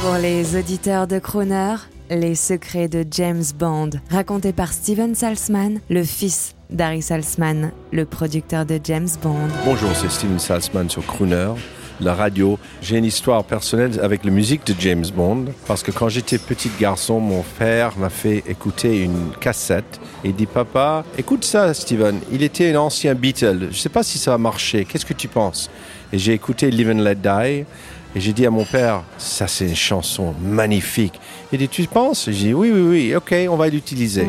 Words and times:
Pour 0.00 0.14
les 0.14 0.56
auditeurs 0.56 1.08
de 1.08 1.18
Crooner, 1.18 1.74
les 2.08 2.36
secrets 2.36 2.88
de 2.88 3.04
James 3.10 3.42
Bond, 3.58 3.90
racontés 4.10 4.52
par 4.52 4.72
Steven 4.72 5.16
Salzman, 5.16 5.80
le 5.90 6.04
fils 6.04 6.54
d'Harry 6.70 7.02
Salzman, 7.02 7.72
le 7.92 8.04
producteur 8.04 8.64
de 8.64 8.78
James 8.84 9.08
Bond. 9.20 9.48
Bonjour, 9.64 9.90
c'est 9.94 10.08
Steven 10.08 10.38
Salzman 10.38 10.88
sur 10.88 11.04
Crooner, 11.04 11.52
la 12.00 12.14
radio. 12.14 12.58
J'ai 12.82 12.98
une 12.98 13.04
histoire 13.04 13.44
personnelle 13.44 13.98
avec 14.02 14.24
la 14.24 14.30
musique 14.30 14.66
de 14.66 14.74
James 14.78 15.06
Bond, 15.14 15.46
parce 15.66 15.82
que 15.82 15.90
quand 15.90 16.08
j'étais 16.08 16.38
petit 16.38 16.70
garçon, 16.80 17.20
mon 17.20 17.42
père 17.58 17.96
m'a 17.98 18.10
fait 18.10 18.44
écouter 18.48 19.02
une 19.02 19.30
cassette 19.40 20.00
et 20.24 20.32
dit 20.32 20.46
Papa, 20.46 21.04
écoute 21.16 21.44
ça, 21.44 21.72
Steven. 21.74 22.20
Il 22.32 22.42
était 22.42 22.72
un 22.74 22.80
ancien 22.80 23.14
Beatle. 23.14 23.68
Je 23.70 23.78
sais 23.78 23.88
pas 23.88 24.02
si 24.02 24.18
ça 24.18 24.32
va 24.32 24.38
marcher. 24.38 24.84
Qu'est-ce 24.84 25.06
que 25.06 25.14
tu 25.14 25.28
penses? 25.28 25.70
Et 26.12 26.18
j'ai 26.18 26.32
écouté 26.32 26.70
Live 26.70 26.90
and 26.90 27.02
Let 27.02 27.16
Die. 27.16 27.64
Et 28.16 28.20
j'ai 28.20 28.32
dit 28.32 28.46
à 28.46 28.50
mon 28.50 28.64
père, 28.64 29.02
ça 29.18 29.46
c'est 29.46 29.66
une 29.66 29.76
chanson 29.76 30.34
magnifique. 30.42 31.20
Il 31.52 31.58
dit, 31.58 31.68
tu 31.68 31.86
penses? 31.86 32.24
J'ai 32.30 32.48
dit, 32.48 32.54
oui, 32.54 32.70
oui, 32.72 32.80
oui, 32.80 33.14
ok, 33.14 33.34
on 33.50 33.56
va 33.56 33.68
l'utiliser. 33.68 34.26